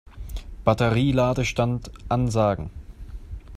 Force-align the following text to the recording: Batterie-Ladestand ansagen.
Batterie-Ladestand 0.63 1.91
ansagen. 2.09 2.71